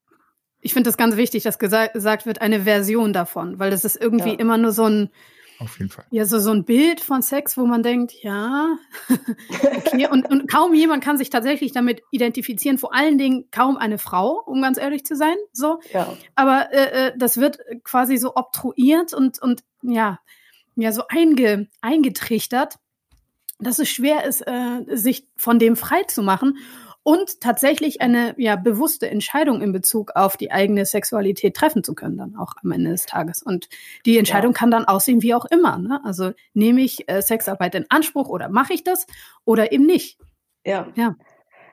[0.65, 4.31] ich finde das ganz wichtig, dass gesagt wird, eine Version davon, weil das ist irgendwie
[4.31, 4.38] ja.
[4.38, 5.11] immer nur so ein,
[5.62, 6.05] auf jeden Fall.
[6.11, 8.77] Ja, so, so ein Bild von Sex, wo man denkt, ja,
[9.77, 10.09] okay.
[10.11, 14.42] Und, und kaum jemand kann sich tatsächlich damit identifizieren, vor allen Dingen kaum eine Frau,
[14.44, 15.37] um ganz ehrlich zu sein.
[15.53, 15.81] So.
[15.92, 16.12] Ja.
[16.35, 20.18] Aber äh, äh das wird quasi so obtruiert und, und ja,
[20.75, 22.79] ja, so einge, eingetrichtert,
[23.59, 26.59] dass es schwer ist, äh, sich von dem frei zu machen
[27.05, 32.17] und tatsächlich eine ja bewusste Entscheidung in Bezug auf die eigene Sexualität treffen zu können,
[32.17, 33.43] dann auch am Ende des Tages.
[33.43, 33.69] Und
[34.07, 34.59] die Entscheidung ja.
[34.59, 35.79] kann dann aussehen wie auch immer.
[35.79, 36.01] Ne?
[36.05, 39.07] Also nehme ich äh, Sexarbeit in Anspruch oder mache ich das
[39.45, 40.19] oder eben nicht.
[40.65, 40.88] Ja.
[40.95, 41.17] Ja,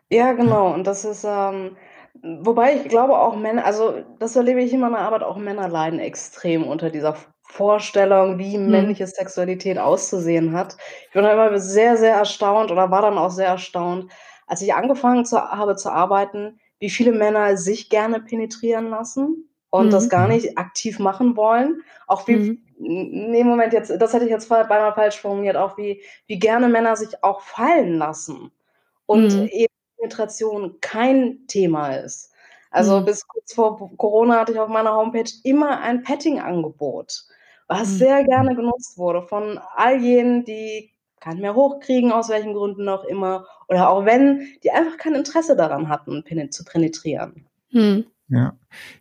[0.10, 0.74] ja genau.
[0.74, 1.78] Und das ist, ähm,
[2.24, 6.00] wobei ich glaube auch Männer, also das erlebe ich in meiner Arbeit, auch Männer leiden
[6.00, 8.70] extrem unter dieser Vorstellung, wie hm.
[8.70, 10.78] männliche Sexualität auszusehen hat.
[11.08, 14.12] Ich bin immer sehr, sehr erstaunt oder war dann auch sehr erstaunt,
[14.50, 19.88] als ich angefangen zu, habe zu arbeiten, wie viele Männer sich gerne penetrieren lassen und
[19.88, 19.92] mhm.
[19.92, 21.84] das gar nicht aktiv machen wollen.
[22.08, 22.62] Auch wie, mhm.
[22.80, 26.96] nee, Moment, jetzt, das hätte ich jetzt beinahe falsch formuliert, auch wie, wie gerne Männer
[26.96, 28.52] sich auch fallen lassen
[29.06, 29.48] und mhm.
[29.52, 32.34] eben Penetration kein Thema ist.
[32.72, 33.06] Also mhm.
[33.06, 37.26] bis kurz vor Corona hatte ich auf meiner Homepage immer ein Petting-Angebot,
[37.68, 37.98] was mhm.
[37.98, 43.04] sehr gerne genutzt wurde von all jenen, die keinen mehr hochkriegen, aus welchen Gründen auch
[43.04, 47.46] immer, oder auch wenn, die einfach kein Interesse daran hatten, zu penetrieren.
[47.72, 48.06] Hm.
[48.30, 48.56] Ja.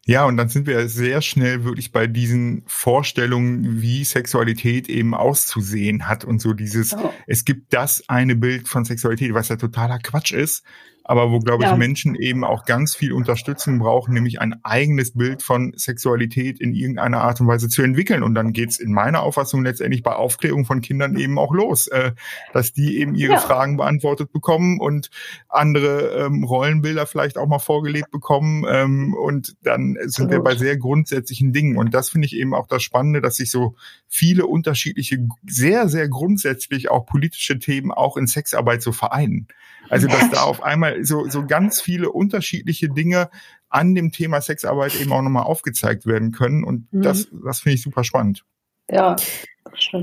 [0.07, 6.09] Ja, und dann sind wir sehr schnell wirklich bei diesen Vorstellungen, wie Sexualität eben auszusehen
[6.09, 7.13] hat und so dieses, oh.
[7.27, 10.65] es gibt das eine Bild von Sexualität, was ja totaler Quatsch ist,
[11.09, 15.43] aber wo, glaube ich, Menschen eben auch ganz viel Unterstützung brauchen, nämlich ein eigenes Bild
[15.43, 18.23] von Sexualität in irgendeiner Art und Weise zu entwickeln.
[18.23, 22.13] Und dann geht's in meiner Auffassung letztendlich bei Aufklärung von Kindern eben auch los, äh,
[22.53, 23.39] dass die eben ihre ja.
[23.39, 25.09] Fragen beantwortet bekommen und
[25.49, 28.67] andere ähm, Rollenbilder vielleicht auch mal vorgelebt bekommen.
[28.69, 30.31] Ähm, und dann sind Absolut.
[30.31, 31.79] wir bei sehr grundsätzlichen Dingen.
[31.79, 33.77] Und das finde ich eben auch das Spannende, dass sich so
[34.09, 39.49] viele unterschiedliche, sehr, sehr grundsätzlich auch politische Themen auch in Sexarbeit so vereinen.
[39.89, 43.31] Also dass da auf einmal so, so ganz viele unterschiedliche Dinge
[43.69, 46.65] an dem Thema Sexarbeit eben auch nochmal aufgezeigt werden können.
[46.65, 47.03] Und mhm.
[47.03, 48.45] das, das finde ich super spannend.
[48.91, 49.17] Ja,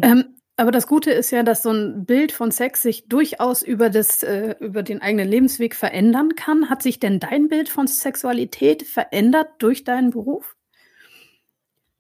[0.02, 3.90] ähm, aber das Gute ist ja, dass so ein Bild von Sex sich durchaus über,
[3.90, 6.70] das, äh, über den eigenen Lebensweg verändern kann.
[6.70, 10.56] Hat sich denn dein Bild von Sexualität verändert durch deinen Beruf?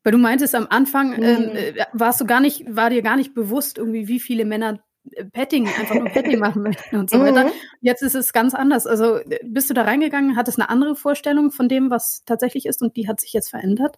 [0.04, 1.56] Weil du meintest am Anfang, ähm, mhm.
[1.56, 4.80] äh, warst du gar nicht, war dir gar nicht bewusst, irgendwie, wie viele Männer
[5.32, 7.46] Petting, einfach nur Petting machen möchten und so weiter.
[7.46, 7.52] Mhm.
[7.82, 8.88] Jetzt ist es ganz anders.
[8.88, 12.96] Also bist du da reingegangen, hattest eine andere Vorstellung von dem, was tatsächlich ist und
[12.98, 13.98] die hat sich jetzt verändert?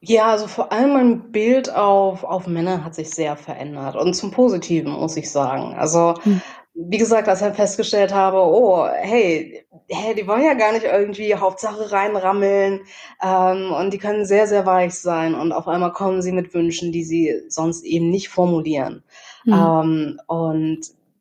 [0.00, 4.30] Ja, also vor allem mein Bild auf, auf Männer hat sich sehr verändert und zum
[4.30, 5.74] Positiven, muss ich sagen.
[5.74, 6.40] Also, hm.
[6.74, 11.34] wie gesagt, als ich festgestellt habe, oh, hey, hey, die wollen ja gar nicht irgendwie
[11.34, 12.82] Hauptsache reinrammeln
[13.22, 16.92] ähm, und die können sehr, sehr weich sein und auf einmal kommen sie mit Wünschen,
[16.92, 19.02] die sie sonst eben nicht formulieren.
[19.46, 19.52] Mhm.
[19.52, 20.80] Ähm, und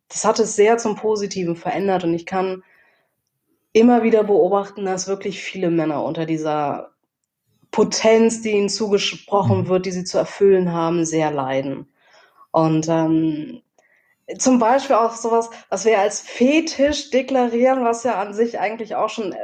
[0.09, 2.63] das hat es sehr zum Positiven verändert und ich kann
[3.71, 6.91] immer wieder beobachten, dass wirklich viele Männer unter dieser
[7.71, 9.67] Potenz, die ihnen zugesprochen mhm.
[9.67, 11.87] wird, die sie zu erfüllen haben, sehr leiden.
[12.51, 13.61] Und ähm,
[14.37, 19.09] zum Beispiel auch sowas, was wir als Fetisch deklarieren, was ja an sich eigentlich auch
[19.09, 19.37] schon äh,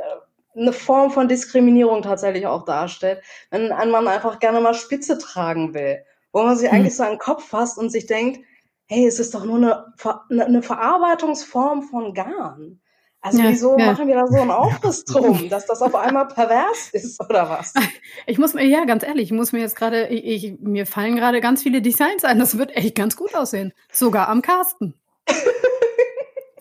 [0.55, 5.73] eine Form von Diskriminierung tatsächlich auch darstellt, wenn ein Mann einfach gerne mal Spitze tragen
[5.73, 6.77] will, wo man sich mhm.
[6.77, 8.45] eigentlich so an den Kopf fasst und sich denkt,
[8.91, 12.81] hey, es ist doch nur eine, eine Verarbeitungsform von Garn.
[13.21, 13.85] Also ja, wieso ja.
[13.85, 17.73] machen wir da so einen Aufriss drum, dass das auf einmal pervers ist oder was?
[18.27, 21.15] Ich muss mir, ja, ganz ehrlich, ich muss mir jetzt gerade, ich, ich, mir fallen
[21.15, 22.37] gerade ganz viele Designs ein.
[22.37, 23.73] Das wird echt ganz gut aussehen.
[23.91, 24.93] Sogar am Carsten.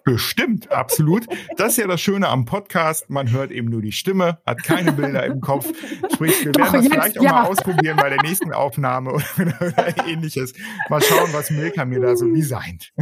[0.05, 1.27] Bestimmt, absolut.
[1.57, 3.11] Das ist ja das Schöne am Podcast.
[3.11, 5.67] Man hört eben nur die Stimme, hat keine Bilder im Kopf.
[6.13, 7.33] Sprich, wir Doch, werden das jetzt, vielleicht auch ja.
[7.33, 9.25] mal ausprobieren bei der nächsten Aufnahme oder,
[9.61, 10.55] oder ähnliches.
[10.89, 12.93] Mal schauen, was Milka mir da so designt.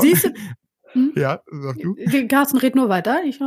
[0.00, 0.34] Siehst du,
[0.92, 1.12] hm?
[1.16, 1.96] Ja, sag du.
[2.28, 3.22] Carsten, red nur weiter.
[3.24, 3.40] Ich,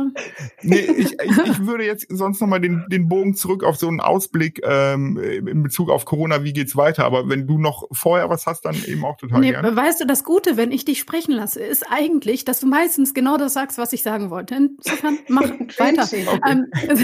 [0.62, 4.00] nee, ich, ich, ich würde jetzt sonst nochmal den, den Bogen zurück auf so einen
[4.00, 7.04] Ausblick ähm, in Bezug auf Corona, wie geht's weiter?
[7.04, 9.74] Aber wenn du noch vorher was hast, dann eben auch total nee, gerne.
[9.76, 13.36] Weißt du, das Gute, wenn ich dich sprechen lasse, ist eigentlich, dass du meistens genau
[13.36, 14.56] das sagst, was ich sagen wollte.
[14.56, 15.42] Insofern, mach
[15.78, 16.02] weiter.
[16.02, 16.26] Okay.
[16.48, 16.66] Ähm,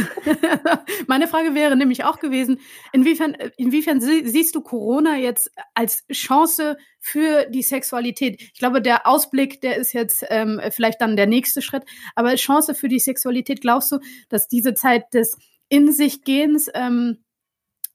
[1.07, 2.59] meine Frage wäre nämlich auch gewesen,
[2.93, 8.41] inwiefern, inwiefern siehst du Corona jetzt als Chance für die Sexualität.
[8.41, 11.83] Ich glaube, der Ausblick, der ist jetzt ähm, vielleicht dann der nächste Schritt,
[12.15, 15.37] aber Chance für die Sexualität, glaubst du, dass diese Zeit des
[15.69, 17.19] In sich Gehens ähm,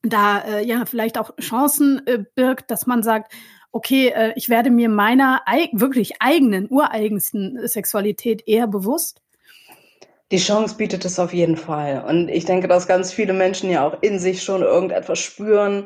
[0.03, 3.33] da äh, ja vielleicht auch Chancen äh, birgt, dass man sagt,
[3.71, 9.21] okay, äh, ich werde mir meiner eig wirklich eigenen, ureigensten Sexualität eher bewusst?
[10.31, 12.03] Die Chance bietet es auf jeden Fall.
[12.05, 15.85] Und ich denke, dass ganz viele Menschen ja auch in sich schon irgendetwas spüren,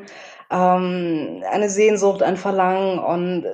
[0.52, 3.46] ähm, eine Sehnsucht, ein Verlangen und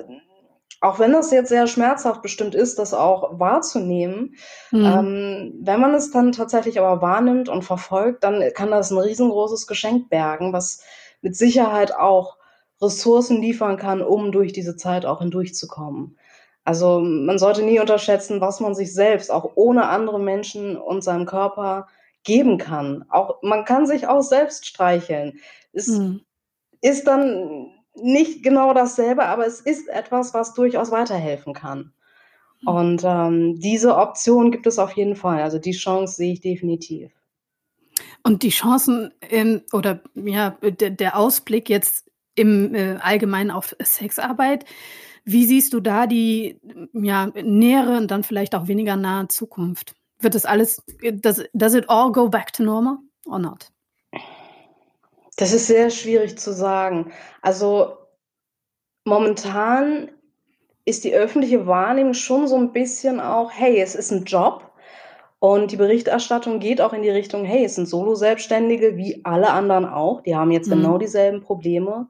[0.81, 4.35] auch wenn das jetzt sehr schmerzhaft bestimmt ist, das auch wahrzunehmen,
[4.71, 4.85] mhm.
[4.85, 9.67] ähm, wenn man es dann tatsächlich aber wahrnimmt und verfolgt, dann kann das ein riesengroßes
[9.67, 10.81] Geschenk bergen, was
[11.21, 12.37] mit Sicherheit auch
[12.81, 16.17] Ressourcen liefern kann, um durch diese Zeit auch hindurchzukommen.
[16.63, 21.25] Also man sollte nie unterschätzen, was man sich selbst auch ohne andere Menschen und seinem
[21.25, 21.87] Körper
[22.23, 23.03] geben kann.
[23.09, 25.39] Auch man kann sich auch selbst streicheln.
[25.73, 26.21] Es mhm.
[26.81, 31.93] Ist dann nicht genau dasselbe, aber es ist etwas, was durchaus weiterhelfen kann.
[32.61, 32.67] Mhm.
[32.67, 35.41] Und ähm, diese Option gibt es auf jeden Fall.
[35.41, 37.11] Also die Chance sehe ich definitiv.
[38.23, 44.65] Und die Chancen in, oder ja, der, der Ausblick jetzt im äh, Allgemeinen auf Sexarbeit,
[45.25, 46.59] wie siehst du da die
[46.93, 49.95] ja, nähere und dann vielleicht auch weniger nahe Zukunft?
[50.19, 53.71] Wird das alles, does, does it all go back to normal or not?
[55.39, 57.13] Das ist sehr schwierig zu sagen.
[57.41, 57.93] Also
[59.05, 60.11] momentan
[60.83, 64.69] ist die öffentliche Wahrnehmung schon so ein bisschen auch, hey, es ist ein Job.
[65.39, 69.85] Und die Berichterstattung geht auch in die Richtung, hey, es sind Solo-Selbstständige wie alle anderen
[69.85, 70.19] auch.
[70.23, 70.73] Die haben jetzt mhm.
[70.73, 72.09] genau dieselben Probleme.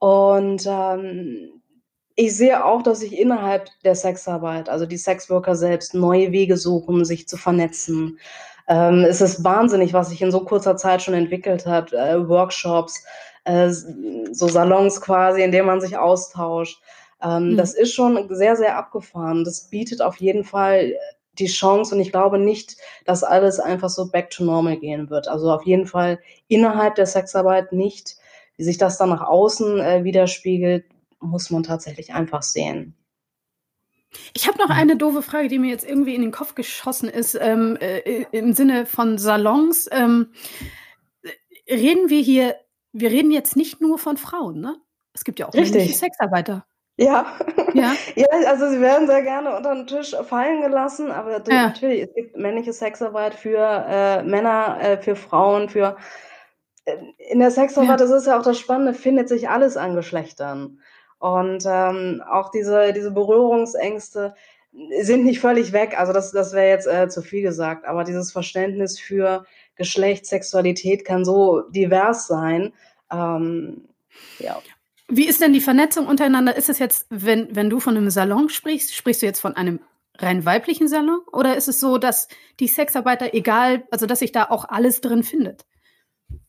[0.00, 1.62] Und ähm,
[2.16, 7.04] ich sehe auch, dass sich innerhalb der Sexarbeit, also die Sexworker selbst, neue Wege suchen,
[7.04, 8.18] sich zu vernetzen,
[8.68, 11.92] ähm, es ist wahnsinnig, was sich in so kurzer Zeit schon entwickelt hat.
[11.92, 13.02] Äh, Workshops,
[13.44, 16.80] äh, so Salons quasi, in denen man sich austauscht.
[17.22, 17.56] Ähm, mhm.
[17.56, 19.44] Das ist schon sehr, sehr abgefahren.
[19.44, 20.92] Das bietet auf jeden Fall
[21.38, 25.28] die Chance und ich glaube nicht, dass alles einfach so back to normal gehen wird.
[25.28, 28.16] Also auf jeden Fall innerhalb der Sexarbeit nicht.
[28.56, 30.84] Wie sich das dann nach außen äh, widerspiegelt,
[31.20, 32.97] muss man tatsächlich einfach sehen.
[34.34, 37.38] Ich habe noch eine doofe Frage, die mir jetzt irgendwie in den Kopf geschossen ist,
[37.40, 39.88] ähm, äh, im Sinne von Salons.
[39.92, 40.32] Ähm,
[41.68, 42.56] reden wir hier,
[42.92, 44.76] wir reden jetzt nicht nur von Frauen, ne?
[45.12, 45.74] Es gibt ja auch Richtig.
[45.74, 46.64] männliche Sexarbeiter.
[46.96, 47.26] Ja.
[47.74, 47.94] ja.
[48.16, 51.68] ja, also sie werden sehr gerne unter den Tisch fallen gelassen, aber ja.
[51.68, 55.96] natürlich, es gibt männliche Sexarbeit für äh, Männer, äh, für Frauen, für
[56.84, 56.96] äh,
[57.30, 57.96] in der Sexarbeit, ja.
[57.96, 60.80] das ist ja auch das Spannende, findet sich alles an Geschlechtern.
[61.18, 64.34] Und ähm, auch diese, diese Berührungsängste
[65.00, 65.98] sind nicht völlig weg.
[65.98, 67.86] Also das, das wäre jetzt äh, zu viel gesagt.
[67.86, 69.44] Aber dieses Verständnis für
[69.76, 72.72] Geschlecht, Sexualität kann so divers sein.
[73.10, 73.88] Ähm,
[74.38, 74.60] ja.
[75.08, 76.56] Wie ist denn die Vernetzung untereinander?
[76.56, 79.80] Ist es jetzt, wenn, wenn du von einem Salon sprichst, sprichst du jetzt von einem
[80.18, 81.20] rein weiblichen Salon?
[81.32, 82.28] Oder ist es so, dass
[82.60, 85.64] die Sexarbeiter, egal, also dass sich da auch alles drin findet?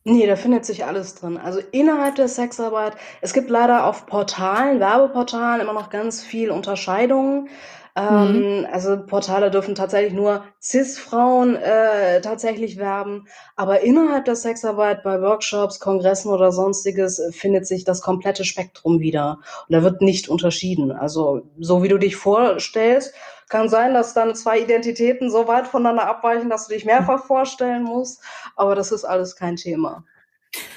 [0.09, 1.37] Nee, da findet sich alles drin.
[1.37, 7.47] Also innerhalb der Sexarbeit, es gibt leider auf Portalen, Werbeportalen immer noch ganz viel Unterscheidungen.
[7.95, 8.67] Ähm, mhm.
[8.71, 15.79] Also Portale dürfen tatsächlich nur CIS-Frauen äh, tatsächlich werben, aber innerhalb der Sexarbeit bei Workshops,
[15.79, 20.91] Kongressen oder sonstiges äh, findet sich das komplette Spektrum wieder und da wird nicht unterschieden.
[20.91, 23.13] Also so wie du dich vorstellst,
[23.49, 27.83] kann sein, dass dann zwei Identitäten so weit voneinander abweichen, dass du dich mehrfach vorstellen
[27.83, 28.23] musst,
[28.55, 30.05] aber das ist alles kein Thema.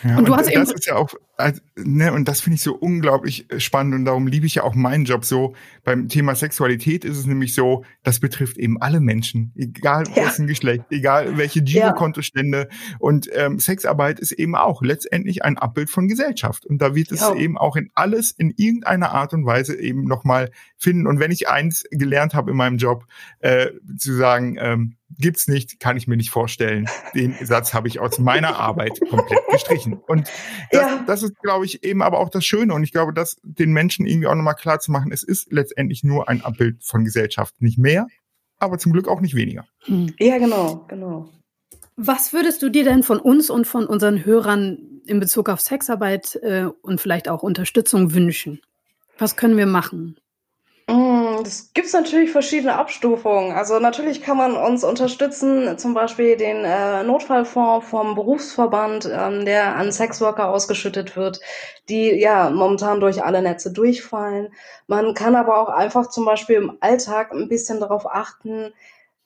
[0.02, 2.62] Ja, und du hast eben das ist ja auch also, ne, und das finde ich
[2.62, 5.54] so unglaublich äh, spannend und darum liebe ich ja auch meinen Job so.
[5.84, 10.26] Beim Thema Sexualität ist es nämlich so, das betrifft eben alle Menschen, egal ja.
[10.26, 12.68] wessen Geschlecht, egal welche Girokontostände.
[12.70, 12.96] Ja.
[12.98, 16.64] Und ähm, Sexarbeit ist eben auch letztendlich ein Abbild von Gesellschaft.
[16.64, 17.34] Und da wird es ja.
[17.34, 21.06] eben auch in alles in irgendeiner Art und Weise eben nochmal finden.
[21.06, 23.06] Und wenn ich eins gelernt habe in meinem Job,
[23.40, 26.88] äh, zu sagen, ähm, gibt's nicht, kann ich mir nicht vorstellen.
[27.14, 29.94] Den Satz habe ich aus meiner Arbeit komplett gestrichen.
[30.06, 30.28] Und
[30.70, 31.04] das, ja.
[31.06, 32.74] das ist, glaube ich, eben aber auch das Schöne.
[32.74, 36.04] Und ich glaube, das den Menschen irgendwie auch nochmal klar zu machen, es ist letztendlich
[36.04, 37.60] nur ein Abbild von Gesellschaft.
[37.60, 38.06] Nicht mehr,
[38.58, 39.66] aber zum Glück auch nicht weniger.
[39.84, 40.14] Hm.
[40.18, 41.30] Ja, genau, genau.
[41.96, 46.36] Was würdest du dir denn von uns und von unseren Hörern in Bezug auf Sexarbeit
[46.42, 48.60] äh, und vielleicht auch Unterstützung wünschen?
[49.18, 50.16] Was können wir machen?
[51.46, 53.52] Es gibt natürlich verschiedene Abstufungen.
[53.52, 59.76] Also natürlich kann man uns unterstützen, zum Beispiel den äh, Notfallfonds vom Berufsverband, ähm, der
[59.76, 61.40] an Sexworker ausgeschüttet wird,
[61.88, 64.52] die ja momentan durch alle Netze durchfallen.
[64.86, 68.72] Man kann aber auch einfach zum Beispiel im Alltag ein bisschen darauf achten,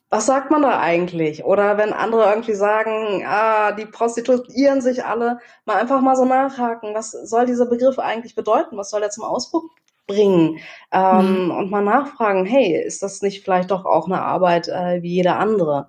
[0.09, 1.45] was sagt man da eigentlich?
[1.45, 6.95] Oder wenn andere irgendwie sagen, ah, die prostituieren sich alle, mal einfach mal so nachhaken,
[6.95, 8.77] was soll dieser Begriff eigentlich bedeuten?
[8.77, 9.71] Was soll er zum Ausdruck
[10.07, 10.59] bringen
[10.93, 11.51] ähm, mhm.
[11.51, 15.35] und mal nachfragen, hey, ist das nicht vielleicht doch auch eine Arbeit äh, wie jede
[15.35, 15.89] andere?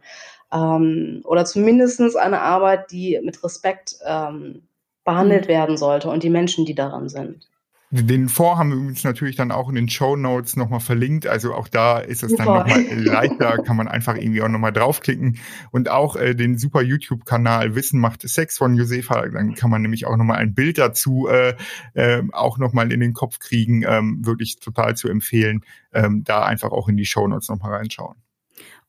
[0.52, 4.68] Ähm, oder zumindestens eine Arbeit, die mit Respekt ähm,
[5.04, 5.50] behandelt mhm.
[5.50, 7.48] werden sollte und die Menschen, die daran sind.
[7.90, 11.26] Den Fonds haben wir übrigens natürlich dann auch in den Show Notes nochmal verlinkt.
[11.26, 15.38] Also auch da ist es dann nochmal leichter, kann man einfach irgendwie auch nochmal draufklicken.
[15.72, 20.06] Und auch äh, den super YouTube-Kanal Wissen macht Sex von Josefa, dann kann man nämlich
[20.06, 21.56] auch nochmal ein Bild dazu äh,
[21.94, 23.86] äh, auch nochmal in den Kopf kriegen.
[23.88, 28.18] Ähm, wirklich total zu empfehlen, ähm, da einfach auch in die Show Notes nochmal reinschauen.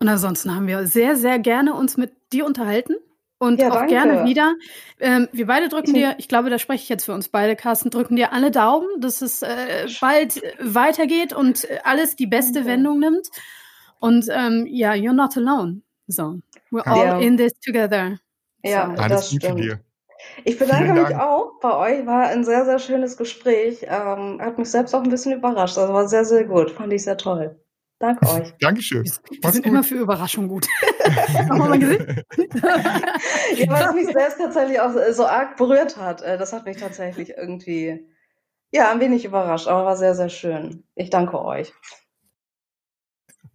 [0.00, 2.94] Und ansonsten haben wir sehr, sehr gerne uns mit dir unterhalten.
[3.38, 3.90] Und ja, auch danke.
[3.90, 4.56] gerne wieder.
[4.98, 7.90] Ähm, wir beide drücken dir, ich glaube, da spreche ich jetzt für uns beide, Carsten,
[7.90, 12.70] drücken dir alle Daumen, dass es äh, bald weitergeht und alles die beste danke.
[12.70, 13.28] Wendung nimmt.
[14.00, 15.82] Und ähm, ja, you're not alone.
[16.08, 17.18] So, we're all ja.
[17.18, 18.18] in this together.
[18.64, 19.08] Ja, so.
[19.08, 19.60] das stimmt.
[19.60, 19.80] Dir.
[20.44, 22.06] Ich bedanke mich auch bei euch.
[22.06, 23.82] War ein sehr, sehr schönes Gespräch.
[23.82, 25.78] Ähm, hat mich selbst auch ein bisschen überrascht.
[25.78, 26.72] Also war sehr, sehr gut.
[26.72, 27.56] Fand ich sehr toll.
[27.98, 28.54] Danke euch.
[28.60, 29.04] Dankeschön.
[29.04, 29.66] Wir sind gut.
[29.66, 30.66] immer für Überraschung gut.
[31.48, 32.22] mal gesehen?
[33.56, 36.22] ja, weil es mich selbst tatsächlich auch so arg berührt hat.
[36.22, 38.06] Äh, das hat mich tatsächlich irgendwie,
[38.70, 40.84] ja, ein wenig überrascht, aber war sehr, sehr schön.
[40.94, 41.72] Ich danke euch.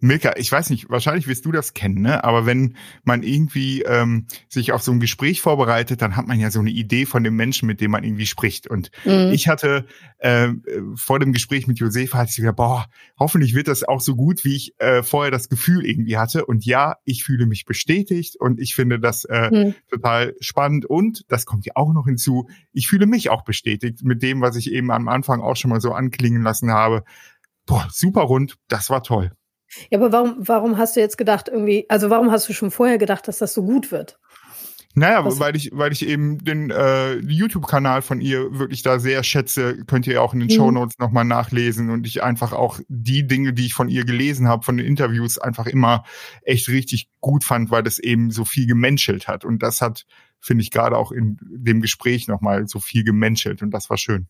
[0.04, 2.26] Milka, ich weiß nicht, wahrscheinlich wirst du das kennen, ne?
[2.26, 6.52] aber wenn man irgendwie ähm, sich auf so ein Gespräch vorbereitet, dann hat man ja
[6.52, 8.68] so eine Idee von dem Menschen, mit dem man irgendwie spricht.
[8.68, 9.32] Und mhm.
[9.32, 9.86] ich hatte
[10.18, 10.50] äh,
[10.96, 12.86] vor dem Gespräch mit Josefa, hatte ich gedacht, boah,
[13.18, 16.46] hoffentlich wird das auch so gut, wie ich äh, vorher das Gefühl irgendwie hatte.
[16.46, 19.76] Und ja, ich fühle mich bestätigt und ich finde das äh, mhm.
[19.90, 20.86] total spannend.
[20.86, 24.58] Und das kommt ja auch noch hinzu, ich fühle mich auch bestätigt mit dem, was
[24.58, 27.06] ich eben am Anfang auch schon mal so anklingen lassen habe.
[27.66, 29.32] Boah, super rund, das war toll.
[29.90, 32.98] Ja, aber warum, warum hast du jetzt gedacht, irgendwie, also warum hast du schon vorher
[32.98, 34.20] gedacht, dass das so gut wird?
[34.96, 35.40] Naja, Was?
[35.40, 40.06] weil ich, weil ich eben den äh, YouTube-Kanal von ihr wirklich da sehr schätze, könnt
[40.06, 40.54] ihr auch in den mhm.
[40.54, 44.48] Show Notes nochmal nachlesen und ich einfach auch die Dinge, die ich von ihr gelesen
[44.48, 46.04] habe, von den Interviews, einfach immer
[46.44, 49.46] echt richtig gut fand, weil das eben so viel gemenschelt hat.
[49.46, 50.06] Und das hat,
[50.40, 54.28] finde ich, gerade auch in dem Gespräch nochmal so viel gemenschelt und das war schön.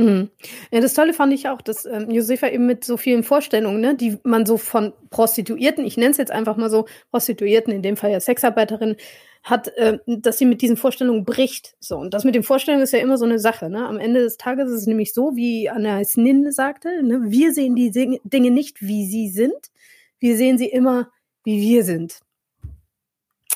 [0.00, 0.30] Mhm.
[0.70, 3.94] Ja, das Tolle fand ich auch, dass ähm, Josefa eben mit so vielen Vorstellungen, ne,
[3.94, 7.96] die man so von Prostituierten, ich nenne es jetzt einfach mal so, Prostituierten, in dem
[7.96, 8.96] Fall ja Sexarbeiterin,
[9.42, 11.76] hat, äh, dass sie mit diesen Vorstellungen bricht.
[11.80, 13.68] So, und das mit den Vorstellungen ist ja immer so eine Sache.
[13.68, 13.86] Ne?
[13.86, 17.20] Am Ende des Tages ist es nämlich so, wie Anna Snin sagte, ne?
[17.24, 19.70] wir sehen die Dinge nicht, wie sie sind,
[20.18, 21.10] wir sehen sie immer,
[21.44, 22.20] wie wir sind.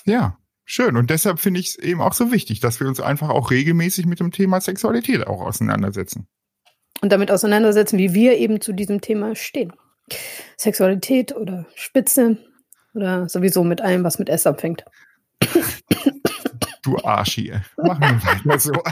[0.07, 0.97] Ja, Schön.
[0.97, 4.07] Und deshalb finde ich es eben auch so wichtig, dass wir uns einfach auch regelmäßig
[4.07, 6.27] mit dem Thema Sexualität auch auseinandersetzen.
[7.03, 9.73] Und damit auseinandersetzen, wie wir eben zu diesem Thema stehen.
[10.57, 12.39] Sexualität oder Spitze
[12.95, 14.85] oder sowieso mit allem, was mit S anfängt.
[16.83, 17.63] Du Arsch hier.
[17.77, 18.73] Machen wir weiter so.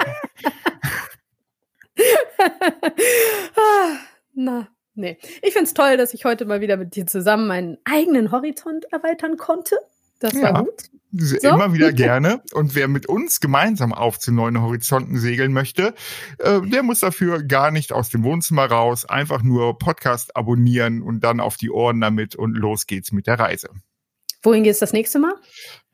[4.34, 5.18] Na, nee.
[5.42, 8.86] Ich finde es toll, dass ich heute mal wieder mit dir zusammen meinen eigenen Horizont
[8.90, 9.76] erweitern konnte.
[10.22, 10.90] Das war ja, gut.
[11.12, 11.36] So?
[11.36, 12.42] Immer wieder gerne.
[12.52, 15.94] Und wer mit uns gemeinsam auf zu neuen Horizonten segeln möchte,
[16.38, 21.20] äh, der muss dafür gar nicht aus dem Wohnzimmer raus, einfach nur Podcast abonnieren und
[21.20, 23.68] dann auf die Ohren damit und los geht's mit der Reise.
[24.42, 25.34] Wohin geht's das nächste Mal?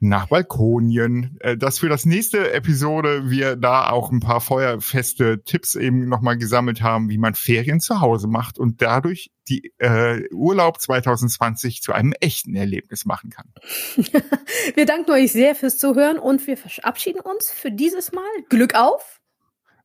[0.01, 1.37] Nach Balkonien.
[1.41, 6.39] Äh, dass für das nächste Episode wir da auch ein paar feuerfeste Tipps eben nochmal
[6.39, 11.93] gesammelt haben, wie man Ferien zu Hause macht und dadurch die äh, Urlaub 2020 zu
[11.93, 13.53] einem echten Erlebnis machen kann.
[14.75, 18.25] wir danken euch sehr fürs Zuhören und wir verabschieden uns für dieses Mal.
[18.49, 19.19] Glück auf!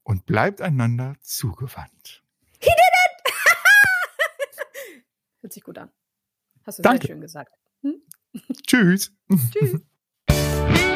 [0.04, 2.23] und bleibt einander zugewandt.
[2.60, 3.34] He did it!
[5.41, 5.91] Hört sich gut an.
[6.66, 7.07] Hast du Danke.
[7.07, 7.53] sehr schön gesagt.
[8.68, 9.12] Tschüss.
[9.52, 9.82] Tschüss.